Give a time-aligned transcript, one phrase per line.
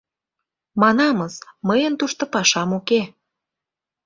[0.81, 1.33] —Манамыс:
[1.67, 3.01] мыйын тушто пашам уке.